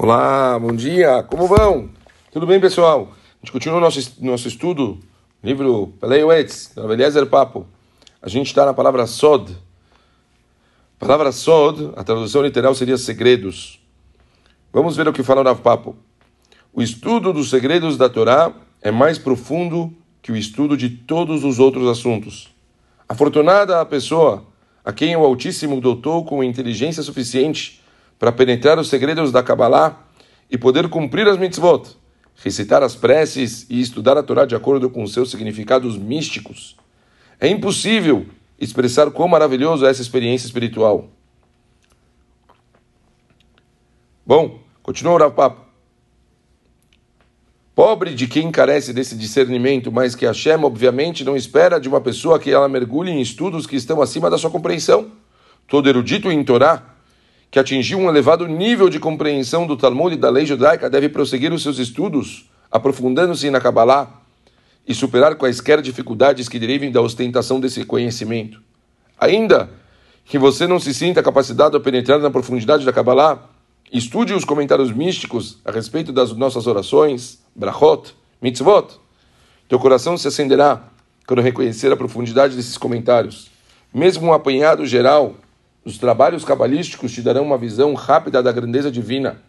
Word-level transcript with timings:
Olá, 0.00 0.56
bom 0.60 0.76
dia, 0.76 1.24
como 1.24 1.48
vão? 1.48 1.90
Tudo 2.30 2.46
bem, 2.46 2.60
pessoal? 2.60 3.08
A 3.10 3.44
gente 3.44 3.50
continua 3.50 3.78
o 3.78 3.80
nosso, 3.80 4.14
nosso 4.20 4.46
estudo, 4.46 5.00
livro 5.42 5.92
Peleu 6.00 6.30
Etz, 6.30 6.70
da 6.72 6.84
Eliezer 6.84 7.26
Papo. 7.26 7.66
A 8.22 8.28
gente 8.28 8.46
está 8.46 8.64
na 8.64 8.72
palavra 8.72 9.08
Sod. 9.08 9.50
A 9.50 11.00
palavra 11.00 11.32
Sod, 11.32 11.90
a 11.96 12.04
tradução 12.04 12.42
literal 12.42 12.76
seria 12.76 12.96
segredos. 12.96 13.84
Vamos 14.72 14.96
ver 14.96 15.08
o 15.08 15.12
que 15.12 15.24
fala 15.24 15.40
o 15.40 15.44
Rav 15.44 15.60
Papo. 15.62 15.96
O 16.72 16.80
estudo 16.80 17.32
dos 17.32 17.50
segredos 17.50 17.96
da 17.96 18.08
Torá 18.08 18.52
é 18.80 18.92
mais 18.92 19.18
profundo 19.18 19.92
que 20.22 20.30
o 20.30 20.36
estudo 20.36 20.76
de 20.76 20.90
todos 20.90 21.42
os 21.42 21.58
outros 21.58 21.88
assuntos. 21.88 22.54
Afortunada 23.08 23.80
a 23.80 23.84
pessoa 23.84 24.46
a 24.84 24.92
quem 24.92 25.16
o 25.16 25.24
Altíssimo 25.24 25.80
dotou 25.80 26.24
com 26.24 26.44
inteligência 26.44 27.02
suficiente 27.02 27.82
para 28.18 28.32
penetrar 28.32 28.78
os 28.78 28.88
segredos 28.88 29.30
da 29.30 29.42
Kabbalah 29.42 30.04
e 30.50 30.58
poder 30.58 30.88
cumprir 30.88 31.28
as 31.28 31.38
mitzvot, 31.38 31.96
recitar 32.36 32.82
as 32.82 32.96
preces 32.96 33.66
e 33.70 33.80
estudar 33.80 34.16
a 34.16 34.22
Torá 34.22 34.44
de 34.44 34.56
acordo 34.56 34.90
com 34.90 35.06
seus 35.06 35.30
significados 35.30 35.96
místicos. 35.96 36.76
É 37.40 37.48
impossível 37.48 38.26
expressar 38.58 39.10
quão 39.10 39.28
maravilhoso 39.28 39.86
é 39.86 39.90
essa 39.90 40.02
experiência 40.02 40.46
espiritual. 40.46 41.08
Bom, 44.26 44.60
continua 44.82 45.14
o 45.14 45.18
Rav. 45.18 45.56
Pobre 47.74 48.12
de 48.12 48.26
quem 48.26 48.50
carece 48.50 48.92
desse 48.92 49.16
discernimento, 49.16 49.92
mas 49.92 50.16
que 50.16 50.26
Hashem, 50.26 50.64
obviamente, 50.64 51.22
não 51.22 51.36
espera 51.36 51.80
de 51.80 51.88
uma 51.88 52.00
pessoa 52.00 52.36
que 52.38 52.50
ela 52.50 52.68
mergulhe 52.68 53.12
em 53.12 53.20
estudos 53.20 53.68
que 53.68 53.76
estão 53.76 54.02
acima 54.02 54.28
da 54.28 54.36
sua 54.36 54.50
compreensão. 54.50 55.12
Todo 55.68 55.88
erudito 55.88 56.32
em 56.32 56.42
Torá 56.42 56.87
que 57.50 57.58
atingiu 57.58 57.98
um 57.98 58.08
elevado 58.08 58.46
nível 58.46 58.88
de 58.88 59.00
compreensão 59.00 59.66
do 59.66 59.76
Talmud 59.76 60.14
e 60.14 60.18
da 60.18 60.30
lei 60.30 60.44
judaica 60.44 60.90
deve 60.90 61.08
prosseguir 61.08 61.52
os 61.52 61.62
seus 61.62 61.78
estudos, 61.78 62.48
aprofundando-se 62.70 63.50
na 63.50 63.60
Kabbalah 63.60 64.22
e 64.86 64.94
superar 64.94 65.34
quaisquer 65.36 65.80
dificuldades 65.80 66.48
que 66.48 66.58
derivem 66.58 66.90
da 66.90 67.00
ostentação 67.00 67.58
desse 67.58 67.84
conhecimento. 67.84 68.60
Ainda 69.18 69.70
que 70.24 70.38
você 70.38 70.66
não 70.66 70.78
se 70.78 70.92
sinta 70.92 71.22
capacitado 71.22 71.76
a 71.76 71.80
penetrar 71.80 72.18
na 72.18 72.30
profundidade 72.30 72.84
da 72.84 72.92
Kabbalah, 72.92 73.48
estude 73.90 74.34
os 74.34 74.44
comentários 74.44 74.92
místicos 74.92 75.58
a 75.64 75.70
respeito 75.70 76.12
das 76.12 76.32
nossas 76.32 76.66
orações, 76.66 77.38
brachot, 77.54 78.14
mitzvot. 78.40 79.00
Teu 79.68 79.78
coração 79.78 80.18
se 80.18 80.28
acenderá 80.28 80.82
quando 81.26 81.42
reconhecer 81.42 81.90
a 81.90 81.96
profundidade 81.96 82.56
desses 82.56 82.76
comentários. 82.76 83.50
Mesmo 83.92 84.28
um 84.28 84.32
apanhado 84.34 84.86
geral 84.86 85.34
os 85.88 85.96
trabalhos 85.96 86.44
cabalísticos 86.44 87.12
te 87.12 87.22
darão 87.22 87.42
uma 87.42 87.56
visão 87.56 87.94
rápida 87.94 88.42
da 88.42 88.52
grandeza 88.52 88.90
divina, 88.90 89.40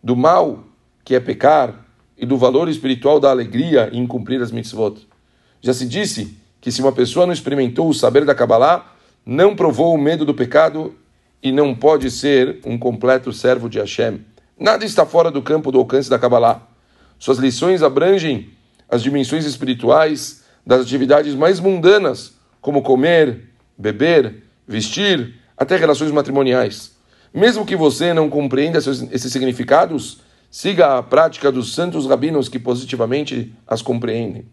do 0.00 0.14
mal 0.14 0.62
que 1.04 1.16
é 1.16 1.20
pecar 1.20 1.84
e 2.16 2.24
do 2.24 2.38
valor 2.38 2.68
espiritual 2.68 3.18
da 3.18 3.28
alegria 3.28 3.90
em 3.92 4.06
cumprir 4.06 4.40
as 4.40 4.52
mitzvot. 4.52 5.08
Já 5.60 5.74
se 5.74 5.84
disse 5.84 6.38
que 6.60 6.70
se 6.70 6.80
uma 6.80 6.92
pessoa 6.92 7.26
não 7.26 7.32
experimentou 7.32 7.88
o 7.88 7.92
saber 7.92 8.24
da 8.24 8.36
Kabbalah, 8.36 8.94
não 9.26 9.56
provou 9.56 9.92
o 9.92 9.98
medo 9.98 10.24
do 10.24 10.32
pecado 10.32 10.94
e 11.42 11.50
não 11.50 11.74
pode 11.74 12.08
ser 12.08 12.60
um 12.64 12.78
completo 12.78 13.32
servo 13.32 13.68
de 13.68 13.80
Hashem. 13.80 14.24
Nada 14.56 14.84
está 14.84 15.04
fora 15.04 15.28
do 15.28 15.42
campo 15.42 15.72
do 15.72 15.80
alcance 15.80 16.08
da 16.08 16.20
Kabbalah. 16.20 16.62
Suas 17.18 17.38
lições 17.38 17.82
abrangem 17.82 18.50
as 18.88 19.02
dimensões 19.02 19.44
espirituais 19.44 20.44
das 20.64 20.82
atividades 20.82 21.34
mais 21.34 21.58
mundanas, 21.58 22.34
como 22.60 22.80
comer, 22.80 23.50
beber, 23.76 24.44
vestir, 24.68 25.42
até 25.64 25.76
relações 25.76 26.12
matrimoniais. 26.12 26.92
Mesmo 27.32 27.66
que 27.66 27.74
você 27.74 28.14
não 28.14 28.30
compreenda 28.30 28.78
esses 28.78 29.32
significados, 29.32 30.20
siga 30.50 30.98
a 30.98 31.02
prática 31.02 31.50
dos 31.50 31.74
santos 31.74 32.06
rabinos 32.06 32.48
que 32.48 32.60
positivamente 32.60 33.52
as 33.66 33.82
compreendem. 33.82 34.46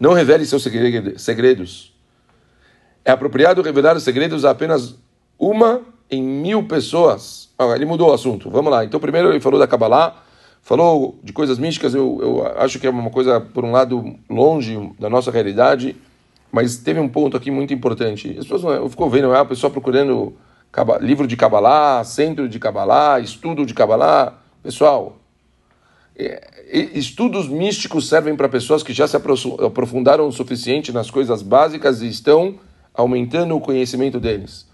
Não 0.00 0.14
revele 0.14 0.46
seus 0.46 0.62
segredos. 0.62 1.94
É 3.04 3.10
apropriado 3.10 3.60
revelar 3.62 3.96
os 3.96 4.02
segredos 4.02 4.44
a 4.44 4.50
apenas 4.50 4.94
uma 5.38 5.82
em 6.10 6.22
mil 6.22 6.64
pessoas. 6.64 7.50
Ah, 7.58 7.74
ele 7.74 7.84
mudou 7.84 8.10
o 8.10 8.12
assunto. 8.12 8.48
Vamos 8.48 8.70
lá. 8.70 8.84
Então, 8.84 8.98
primeiro 8.98 9.30
ele 9.30 9.40
falou 9.40 9.58
da 9.58 9.66
Kabbalah, 9.66 10.22
falou 10.62 11.18
de 11.22 11.32
coisas 11.32 11.58
místicas. 11.58 11.94
Eu, 11.94 12.18
eu 12.22 12.46
acho 12.58 12.78
que 12.78 12.86
é 12.86 12.90
uma 12.90 13.10
coisa, 13.10 13.40
por 13.40 13.64
um 13.64 13.72
lado, 13.72 14.16
longe 14.30 14.92
da 14.98 15.10
nossa 15.10 15.30
realidade. 15.30 15.96
Mas 16.50 16.78
teve 16.78 16.98
um 16.98 17.08
ponto 17.08 17.36
aqui 17.36 17.50
muito 17.50 17.74
importante. 17.74 18.36
As 18.38 18.46
pessoas 18.46 18.78
eu 18.78 18.88
fico 18.88 19.08
vendo, 19.10 19.32
é 19.32 19.38
a 19.38 19.44
pessoa 19.44 19.70
procurando 19.70 20.34
livro 21.00 21.26
de 21.26 21.36
Kabbalah, 21.36 22.02
centro 22.04 22.48
de 22.48 22.58
Kabbalah, 22.58 23.20
estudo 23.20 23.66
de 23.66 23.74
Kabbalah. 23.74 24.34
Pessoal, 24.62 25.18
é, 26.16 26.48
estudos 26.94 27.48
místicos 27.48 28.08
servem 28.08 28.34
para 28.34 28.48
pessoas 28.48 28.82
que 28.82 28.92
já 28.92 29.06
se 29.06 29.16
aprofundaram 29.16 30.26
o 30.26 30.32
suficiente 30.32 30.92
nas 30.92 31.10
coisas 31.10 31.42
básicas 31.42 32.02
e 32.02 32.08
estão 32.08 32.56
aumentando 32.92 33.54
o 33.54 33.60
conhecimento 33.60 34.18
deles. 34.18 34.66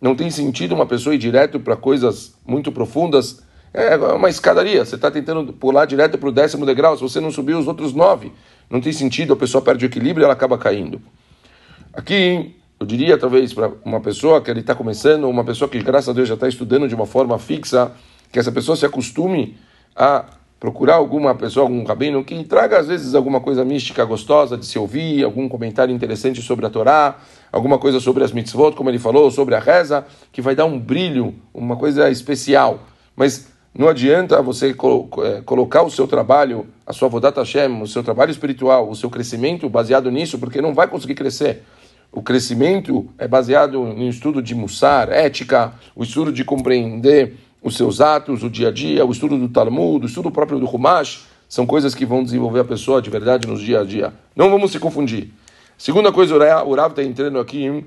Não 0.00 0.14
tem 0.14 0.30
sentido 0.30 0.74
uma 0.74 0.86
pessoa 0.86 1.14
ir 1.14 1.18
direto 1.18 1.60
para 1.60 1.76
coisas 1.76 2.34
muito 2.46 2.72
profundas. 2.72 3.42
É 3.72 3.96
uma 3.96 4.28
escadaria. 4.28 4.84
Você 4.84 4.94
está 4.94 5.10
tentando 5.10 5.52
pular 5.52 5.84
direto 5.84 6.16
para 6.16 6.28
o 6.28 6.32
décimo 6.32 6.64
degrau. 6.64 6.96
Se 6.96 7.02
você 7.02 7.20
não 7.20 7.30
subir 7.30 7.54
os 7.54 7.66
outros 7.66 7.92
nove, 7.92 8.32
não 8.70 8.80
tem 8.80 8.92
sentido. 8.92 9.32
A 9.32 9.36
pessoa 9.36 9.62
perde 9.62 9.84
o 9.84 9.86
equilíbrio 9.86 10.22
e 10.22 10.24
ela 10.24 10.32
acaba 10.32 10.58
caindo. 10.58 11.00
Aqui, 11.92 12.54
eu 12.78 12.86
diria 12.86 13.16
talvez 13.16 13.54
para 13.54 13.70
uma 13.84 14.00
pessoa 14.00 14.40
que 14.40 14.50
ele 14.50 14.60
está 14.60 14.74
começando, 14.74 15.28
uma 15.28 15.44
pessoa 15.44 15.68
que 15.68 15.82
graças 15.82 16.10
a 16.10 16.12
Deus 16.12 16.28
já 16.28 16.34
está 16.34 16.48
estudando 16.48 16.86
de 16.86 16.94
uma 16.94 17.06
forma 17.06 17.38
fixa, 17.38 17.92
que 18.30 18.38
essa 18.38 18.52
pessoa 18.52 18.76
se 18.76 18.84
acostume 18.84 19.56
a 19.94 20.26
procurar 20.58 20.96
alguma 20.96 21.34
pessoa, 21.34 21.64
algum 21.64 21.84
rabino 21.84 22.24
que 22.24 22.42
traga 22.44 22.78
às 22.78 22.88
vezes 22.88 23.14
alguma 23.14 23.40
coisa 23.40 23.64
mística 23.64 24.04
gostosa 24.04 24.56
de 24.56 24.66
se 24.66 24.78
ouvir, 24.78 25.24
algum 25.24 25.48
comentário 25.48 25.94
interessante 25.94 26.42
sobre 26.42 26.66
a 26.66 26.70
Torá, 26.70 27.18
alguma 27.52 27.78
coisa 27.78 28.00
sobre 28.00 28.24
as 28.24 28.32
mitzvot, 28.32 28.74
como 28.74 28.90
ele 28.90 28.98
falou, 28.98 29.30
sobre 29.30 29.54
a 29.54 29.58
reza, 29.58 30.06
que 30.32 30.42
vai 30.42 30.54
dar 30.54 30.64
um 30.64 30.78
brilho, 30.78 31.34
uma 31.52 31.76
coisa 31.76 32.10
especial. 32.10 32.80
Mas 33.14 33.48
não 33.78 33.88
adianta 33.88 34.40
você 34.40 34.70
é, 34.70 35.40
colocar 35.42 35.82
o 35.82 35.90
seu 35.90 36.06
trabalho, 36.06 36.66
a 36.86 36.92
sua 36.92 37.08
Vodat 37.08 37.36
Hashem, 37.36 37.82
o 37.82 37.86
seu 37.86 38.02
trabalho 38.02 38.30
espiritual, 38.30 38.88
o 38.88 38.96
seu 38.96 39.10
crescimento 39.10 39.68
baseado 39.68 40.10
nisso, 40.10 40.38
porque 40.38 40.62
não 40.62 40.72
vai 40.72 40.88
conseguir 40.88 41.14
crescer. 41.14 41.62
O 42.10 42.22
crescimento 42.22 43.06
é 43.18 43.28
baseado 43.28 43.82
no 43.82 44.08
estudo 44.08 44.40
de 44.40 44.54
Mussar, 44.54 45.10
ética, 45.10 45.74
o 45.94 46.02
estudo 46.02 46.32
de 46.32 46.44
compreender 46.44 47.36
os 47.62 47.76
seus 47.76 48.00
atos, 48.00 48.42
o 48.42 48.48
dia 48.48 48.68
a 48.68 48.72
dia, 48.72 49.04
o 49.04 49.12
estudo 49.12 49.36
do 49.36 49.48
Talmud, 49.48 50.06
o 50.06 50.08
estudo 50.08 50.30
próprio 50.30 50.58
do 50.58 50.66
Humash, 50.66 51.26
são 51.48 51.66
coisas 51.66 51.94
que 51.94 52.06
vão 52.06 52.24
desenvolver 52.24 52.60
a 52.60 52.64
pessoa 52.64 53.02
de 53.02 53.10
verdade 53.10 53.46
nos 53.46 53.60
dia 53.60 53.80
a 53.80 53.84
dia. 53.84 54.12
Não 54.34 54.50
vamos 54.50 54.72
se 54.72 54.78
confundir. 54.78 55.32
Segunda 55.76 56.10
coisa, 56.10 56.34
o 56.64 56.74
Rav 56.74 56.92
está 56.92 57.02
entrando 57.02 57.38
aqui 57.38 57.84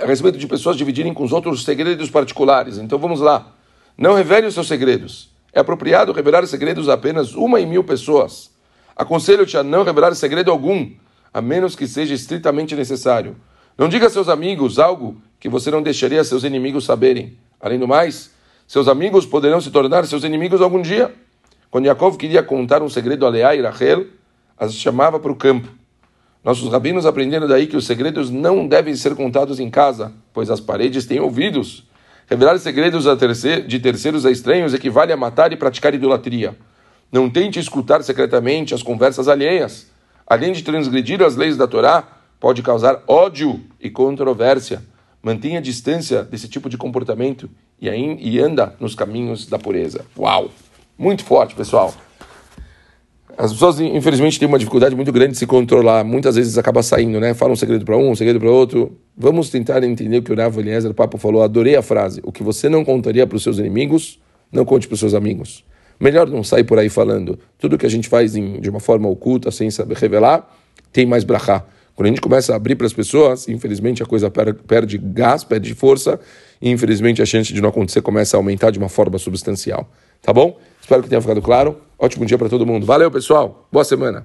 a 0.00 0.06
respeito 0.06 0.38
de 0.38 0.46
pessoas 0.46 0.76
dividirem 0.76 1.14
com 1.14 1.22
os 1.22 1.32
outros 1.32 1.62
segredos 1.62 2.10
particulares. 2.10 2.78
Então 2.78 2.98
vamos 2.98 3.20
lá. 3.20 3.52
Não 3.98 4.14
revele 4.14 4.46
os 4.46 4.54
seus 4.54 4.68
segredos. 4.68 5.28
É 5.52 5.58
apropriado 5.58 6.12
revelar 6.12 6.46
segredos 6.46 6.88
a 6.88 6.94
apenas 6.94 7.34
uma 7.34 7.60
em 7.60 7.66
mil 7.66 7.82
pessoas. 7.82 8.48
Aconselho-te 8.94 9.56
a 9.56 9.64
não 9.64 9.82
revelar 9.82 10.14
segredo 10.14 10.52
algum 10.52 10.92
a 11.34 11.42
menos 11.42 11.74
que 11.74 11.86
seja 11.86 12.14
estritamente 12.14 12.76
necessário. 12.76 13.36
Não 13.76 13.88
diga 13.88 14.06
a 14.06 14.10
seus 14.10 14.28
amigos 14.28 14.78
algo 14.78 15.20
que 15.40 15.48
você 15.48 15.68
não 15.70 15.82
deixaria 15.82 16.22
seus 16.22 16.44
inimigos 16.44 16.84
saberem. 16.84 17.36
Além 17.60 17.78
do 17.78 17.88
mais, 17.88 18.30
seus 18.68 18.86
amigos 18.86 19.26
poderão 19.26 19.60
se 19.60 19.70
tornar 19.72 20.06
seus 20.06 20.22
inimigos 20.22 20.60
algum 20.60 20.80
dia. 20.80 21.12
Quando 21.68 21.86
Yaakov 21.86 22.16
queria 22.16 22.42
contar 22.42 22.82
um 22.82 22.88
segredo 22.88 23.26
a 23.26 23.28
Leá 23.28 23.54
e 23.56 23.60
Rachel, 23.60 24.06
as 24.56 24.74
chamava 24.74 25.18
para 25.18 25.32
o 25.32 25.36
campo. 25.36 25.68
Nossos 26.42 26.70
rabinos 26.70 27.04
aprenderam 27.04 27.48
daí 27.48 27.66
que 27.66 27.76
os 27.76 27.84
segredos 27.84 28.30
não 28.30 28.66
devem 28.66 28.94
ser 28.94 29.16
contados 29.16 29.58
em 29.58 29.68
casa, 29.68 30.12
pois 30.32 30.50
as 30.50 30.60
paredes 30.60 31.04
têm 31.04 31.18
ouvidos. 31.18 31.87
Revelar 32.28 32.58
segredos 32.58 33.04
de 33.66 33.80
terceiros 33.80 34.26
a 34.26 34.30
estranhos 34.30 34.74
equivale 34.74 35.12
a 35.12 35.16
matar 35.16 35.52
e 35.52 35.56
praticar 35.56 35.94
idolatria. 35.94 36.56
Não 37.10 37.28
tente 37.30 37.58
escutar 37.58 38.02
secretamente 38.02 38.74
as 38.74 38.82
conversas 38.82 39.28
alheias 39.28 39.86
além 40.28 40.52
de 40.52 40.62
transgredir 40.62 41.22
as 41.22 41.36
leis 41.36 41.56
da 41.56 41.66
Torá, 41.66 42.06
pode 42.38 42.62
causar 42.62 43.02
ódio 43.06 43.60
e 43.80 43.88
controvérsia. 43.88 44.82
Mantenha 45.22 45.60
distância 45.60 46.22
desse 46.22 46.48
tipo 46.48 46.68
de 46.68 46.76
comportamento 46.76 47.48
e, 47.80 47.88
aí, 47.88 48.16
e 48.20 48.38
anda 48.38 48.74
nos 48.78 48.94
caminhos 48.94 49.46
da 49.46 49.58
pureza. 49.58 50.04
Uau! 50.16 50.50
Muito 50.96 51.24
forte, 51.24 51.54
pessoal. 51.54 51.94
As 53.36 53.52
pessoas, 53.52 53.80
infelizmente, 53.80 54.38
têm 54.38 54.48
uma 54.48 54.58
dificuldade 54.58 54.94
muito 54.94 55.12
grande 55.12 55.32
de 55.32 55.38
se 55.38 55.46
controlar. 55.46 56.04
Muitas 56.04 56.36
vezes 56.36 56.58
acaba 56.58 56.82
saindo, 56.82 57.18
né? 57.20 57.34
Fala 57.34 57.52
um 57.52 57.56
segredo 57.56 57.84
para 57.84 57.96
um, 57.96 58.10
um 58.10 58.16
segredo 58.16 58.38
para 58.38 58.50
outro. 58.50 58.96
Vamos 59.20 59.50
tentar 59.50 59.82
entender 59.82 60.18
o 60.18 60.22
que 60.22 60.32
o 60.32 60.36
Rav 60.36 60.56
Eliezer, 60.60 60.94
Papo, 60.94 61.18
falou. 61.18 61.42
Adorei 61.42 61.74
a 61.74 61.82
frase. 61.82 62.20
O 62.22 62.30
que 62.30 62.40
você 62.40 62.68
não 62.68 62.84
contaria 62.84 63.26
para 63.26 63.36
os 63.36 63.42
seus 63.42 63.58
inimigos, 63.58 64.20
não 64.52 64.64
conte 64.64 64.86
para 64.86 64.94
os 64.94 65.00
seus 65.00 65.12
amigos. 65.12 65.64
Melhor 65.98 66.28
não 66.28 66.44
sair 66.44 66.62
por 66.62 66.78
aí 66.78 66.88
falando. 66.88 67.36
Tudo 67.58 67.76
que 67.76 67.84
a 67.84 67.88
gente 67.88 68.08
faz 68.08 68.36
em, 68.36 68.60
de 68.60 68.70
uma 68.70 68.78
forma 68.78 69.08
oculta, 69.08 69.50
sem 69.50 69.72
saber 69.72 69.96
revelar, 69.96 70.48
tem 70.92 71.04
mais 71.04 71.24
brachá. 71.24 71.64
Quando 71.96 72.06
a 72.06 72.10
gente 72.10 72.20
começa 72.20 72.52
a 72.52 72.56
abrir 72.56 72.76
para 72.76 72.86
as 72.86 72.92
pessoas, 72.92 73.48
infelizmente 73.48 74.04
a 74.04 74.06
coisa 74.06 74.30
perde 74.30 74.98
gás, 74.98 75.42
perde 75.42 75.74
força, 75.74 76.20
e 76.62 76.70
infelizmente 76.70 77.20
a 77.20 77.26
chance 77.26 77.52
de 77.52 77.60
não 77.60 77.70
acontecer 77.70 78.00
começa 78.02 78.36
a 78.36 78.38
aumentar 78.38 78.70
de 78.70 78.78
uma 78.78 78.88
forma 78.88 79.18
substancial. 79.18 79.90
Tá 80.22 80.32
bom? 80.32 80.56
Espero 80.80 81.02
que 81.02 81.08
tenha 81.08 81.20
ficado 81.20 81.42
claro. 81.42 81.76
Ótimo 81.98 82.24
dia 82.24 82.38
para 82.38 82.48
todo 82.48 82.64
mundo. 82.64 82.86
Valeu, 82.86 83.10
pessoal. 83.10 83.66
Boa 83.72 83.84
semana. 83.84 84.16